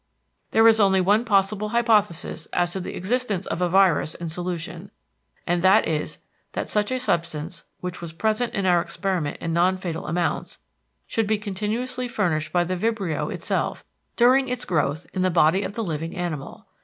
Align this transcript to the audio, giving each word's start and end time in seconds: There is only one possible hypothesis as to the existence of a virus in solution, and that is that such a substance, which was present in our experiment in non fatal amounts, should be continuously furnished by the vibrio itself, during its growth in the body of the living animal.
There 0.49 0.67
is 0.67 0.79
only 0.79 0.99
one 0.99 1.25
possible 1.25 1.69
hypothesis 1.69 2.47
as 2.53 2.71
to 2.73 2.79
the 2.79 2.95
existence 2.97 3.45
of 3.45 3.61
a 3.61 3.69
virus 3.69 4.15
in 4.15 4.29
solution, 4.29 4.89
and 5.45 5.61
that 5.61 5.87
is 5.87 6.17
that 6.53 6.67
such 6.67 6.91
a 6.91 6.99
substance, 6.99 7.65
which 7.81 8.01
was 8.01 8.11
present 8.11 8.55
in 8.55 8.65
our 8.65 8.81
experiment 8.81 9.37
in 9.41 9.53
non 9.53 9.77
fatal 9.77 10.07
amounts, 10.07 10.57
should 11.05 11.27
be 11.27 11.37
continuously 11.37 12.07
furnished 12.07 12.51
by 12.51 12.63
the 12.63 12.75
vibrio 12.75 13.31
itself, 13.31 13.85
during 14.15 14.47
its 14.47 14.65
growth 14.65 15.05
in 15.13 15.21
the 15.21 15.29
body 15.29 15.61
of 15.61 15.73
the 15.73 15.83
living 15.83 16.15
animal. 16.17 16.65